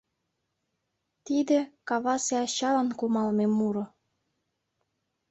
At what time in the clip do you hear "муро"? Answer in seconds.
3.57-3.85